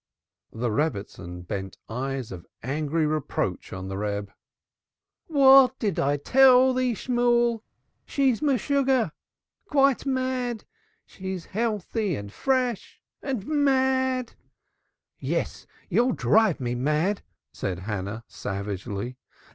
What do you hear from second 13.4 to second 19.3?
mad!" "Yes, you'll drive me mad," said Hannah savagely.